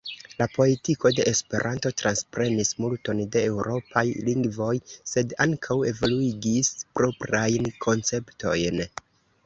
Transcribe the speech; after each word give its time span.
La 0.41 0.45
poetiko 0.53 1.11
de 1.17 1.25
Esperanto 1.31 1.91
transprenis 2.01 2.73
multon 2.85 3.21
de 3.37 3.45
eŭropaj 3.51 4.05
lingvoj, 4.31 4.73
sed 5.15 5.39
ankaŭ 5.49 5.81
evoluigis 5.95 6.75
proprajn 7.01 7.73
konceptojn. 7.89 8.87